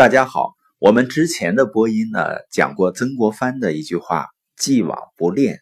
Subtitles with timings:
[0.00, 5.60] 大家好，我们之前的播音呢讲过曾国藩的一句话“既往不恋”，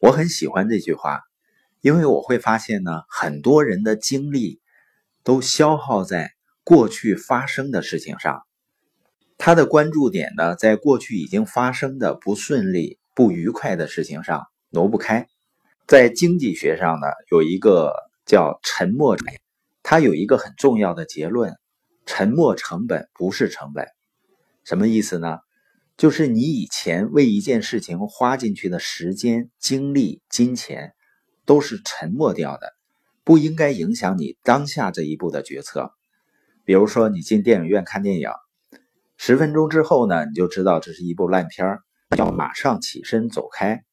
[0.00, 1.20] 我很喜欢这句话，
[1.80, 4.60] 因为我会发现呢，很多人的精力
[5.22, 6.32] 都消耗在
[6.64, 8.42] 过去发生的事情上，
[9.36, 15.28] 他的关注点呢，在过去已经发生的不顺利、不愉快的事情上挪不开。
[15.86, 17.92] 在经济学上呢，有一个
[18.26, 19.16] 叫“沉没”，
[19.84, 21.56] 它有一个很重要的结论。
[22.10, 23.86] 沉没成本不是成本，
[24.64, 25.40] 什么意思呢？
[25.98, 30.94] 就是你以前为一件事情花进去的时间、精力、金钱，
[31.44, 32.72] 都是沉没掉的，
[33.24, 35.92] 不应该影响你当下这一步的决策。
[36.64, 38.30] 比如说，你进电影院看电影，
[39.18, 41.78] 十分钟之后呢，你就知道这是一部烂片
[42.16, 43.84] 要马上起身走开。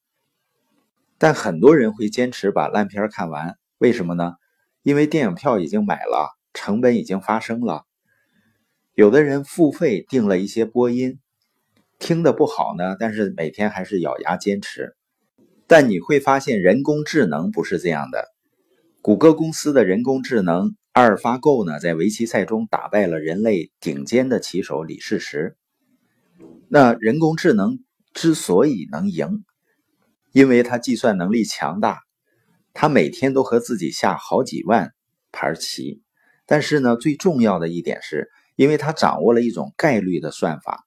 [1.17, 4.35] 但很多人会坚持把烂片看完，为什么呢？
[4.83, 7.83] 因为电影票已经买了，成本已经发生了。
[8.95, 11.19] 有的人付费订了一些播音，
[11.99, 14.95] 听的不好呢，但是每天还是咬牙坚持。
[15.67, 18.29] 但你会发现，人工智能不是这样的。
[19.01, 25.57] 谷歌公司的人工智能阿尔法 Go 呢，在围棋赛中打败了人类顶尖的棋手李世石。
[26.69, 27.79] 那人工智能
[28.13, 29.43] 之所以能赢，
[30.31, 31.99] 因为它计算能力强大，
[32.73, 34.93] 它每天都和自己下好几万
[35.33, 36.01] 盘棋。
[36.45, 38.29] 但是呢，最重要的一点是。
[38.55, 40.85] 因为他掌握了一种概率的算法，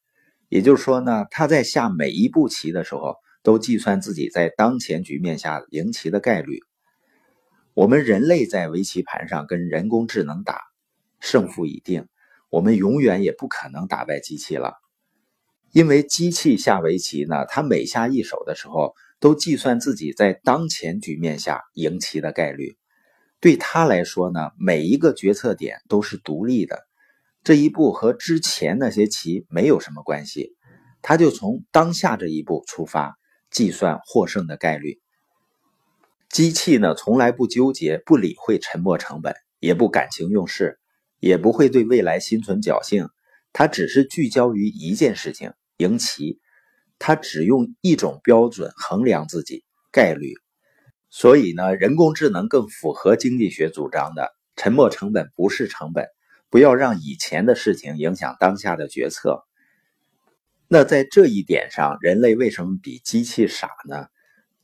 [0.49, 6.61] 也就是说呢，他在下每一步棋的时候，都计算自己在当前局面下赢棋的概率。
[7.75, 10.63] 我们人类在围棋盘上跟人工智能打，
[11.21, 12.09] 胜负已定，
[12.51, 14.75] 我们永远也不可能打败机器了。
[15.71, 22.77] 因为机器下围棋呢，它每下一手的时候，都计算自己在当前局面下赢棋的概率。
[23.39, 26.88] 对他来说呢，每一个决策点都是独立的。
[27.49, 30.55] 这一步和之前那些棋没有什么关系，
[31.01, 33.17] 他就从当下这一步出发，
[33.51, 34.99] 计算获胜的概率。
[36.29, 40.79] 机器呢，从来不纠结、不理会沉没成本，也不感情用事，
[41.21, 43.09] 也不会对未来心存侥幸。
[43.55, 46.41] 它只是聚焦于一件事情——赢棋。
[46.99, 50.35] 它只用一种标准衡量自己概率。
[51.09, 56.09] 所以呢，人工智能更符合经济学主张的沉没成本不是成本。
[56.51, 59.45] 不要让以前的事情影响当下的决策。
[60.69, 64.07] 那在这一点上，人类为什么比机器傻呢？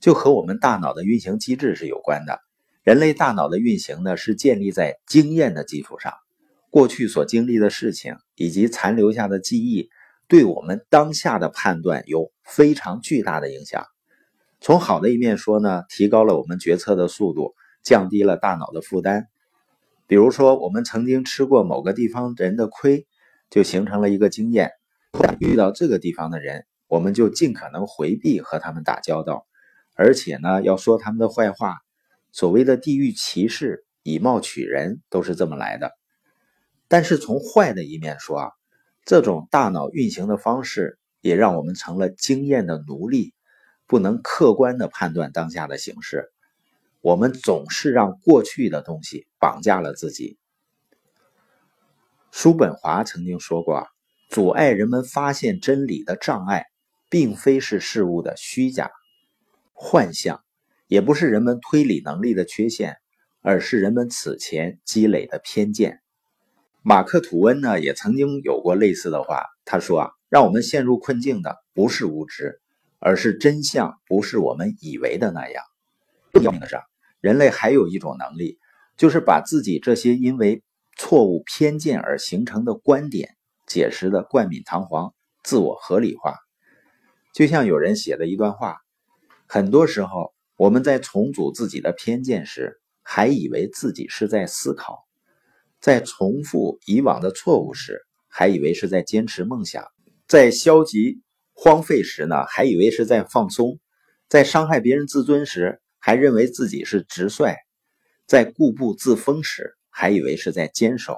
[0.01, 2.41] 就和我们大脑的运行机制是有关的。
[2.83, 6.13] 人类大脑的运行呢，是建立在经验的基础上，
[6.69, 9.89] 过去所经历的事情以及残留下的记忆，
[10.29, 13.87] 对我们当下的判断有非常巨大的影响。
[14.61, 19.29] 从好的一面说呢，提高了我们决策的速度，降低了大脑的负担。
[20.07, 23.07] 比如说，我们曾经吃过某个地方人的亏，
[23.49, 24.73] 就形成了一个经验。
[25.41, 29.47] 遇到这个地方的人，我们就尽可能回避和他们打交道，
[29.95, 31.79] 而且呢，要说他们的坏话。
[32.33, 35.93] 所谓的地域歧视、以貌取人，都是这么来的。
[36.89, 38.51] 但是从坏的一面说啊，
[39.07, 43.33] 这种大脑运行的方式，也让我们成了经验的奴隶，
[43.87, 46.34] 不能客观的判断当下的形势。
[47.05, 50.39] 我们总是让过去的东西绑架了自己。
[52.33, 53.87] 叔本华曾经说过
[54.31, 56.65] ：“阻碍人们发现真理的障碍，
[57.11, 58.91] 并非是事物的虚假、
[59.75, 60.43] 幻象，
[60.87, 62.97] 也不是人们推理能力的缺陷，
[63.43, 66.01] 而是人们此前积累的偏见。”
[66.81, 69.45] 马克吐温呢，也曾经有过类似的话。
[69.67, 72.63] 他说：“啊，让我们陷入困境的不是无知，
[72.99, 75.63] 而是真相不是我们以为的那样。”
[76.33, 76.79] 更要命的是。
[77.25, 78.59] 人类还有一种能力，
[78.99, 80.63] 就是把自己这些因为
[80.99, 83.31] 错误偏见而形成的观点
[83.67, 86.37] 解释的冠冕堂皇、自我合理化。
[87.33, 88.77] 就像有人写的一段话：
[89.47, 95.07] 很多时候，我们在重组自己的偏见时，还以为自己是在思考；
[95.81, 99.85] 在重复以往的错误时，还以为是在坚持梦想；
[100.29, 101.23] 在消极
[101.55, 103.79] 荒废时呢，还以为是在放松；
[104.29, 105.81] 在伤害别人自尊时。
[106.07, 107.57] 还认为自己是直率，
[108.27, 111.15] 在固步自封时，还以为是在坚守；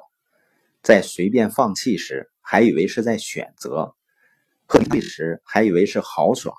[0.80, 3.96] 在随便放弃时，还以为是在选择；
[4.64, 6.54] 喝醉时，还以为是豪爽；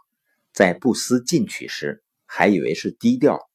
[0.51, 3.49] 在不思进取时，还以为是低调。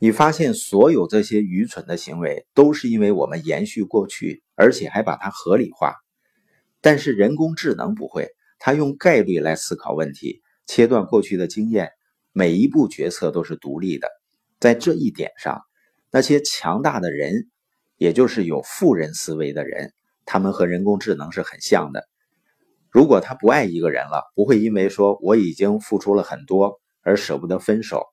[0.00, 5.94] 你发现，所有这些愚蠢的行为，都是因为我们延续过去，而且还把它合理化。
[6.80, 8.26] 但是人工智能不会，
[8.58, 11.92] 它用概率来思考问题，切断过去的经验。
[12.32, 14.08] 每一步决策都是独立的，
[14.60, 15.60] 在这一点上，
[16.10, 17.48] 那些强大的人，
[17.96, 19.92] 也就是有富人思维的人，
[20.24, 22.08] 他们和人工智能是很像的。
[22.88, 28.06] 如果他不爱一个人了，不会因为说我已经付出了很多而舍不得分手。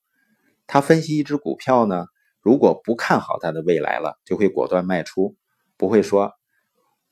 [0.68, 2.06] 他分析一只股票呢，
[2.42, 5.36] 如果不看好它的未来了，就会果断卖出，
[5.78, 6.34] 不会说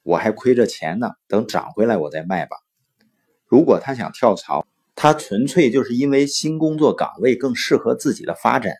[0.04, 2.58] 我还亏着钱呢，等涨回来我再卖吧。
[3.46, 8.74] 如果他想跳槽，他纯粹就是因为新工作岗位更适合自己的发展，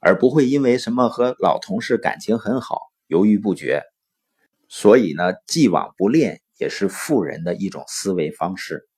[0.00, 3.82] 而不会因为什么和老同事感情很好犹豫不决。
[4.68, 8.89] 所以呢，既往不恋也是富人的一种思维方式。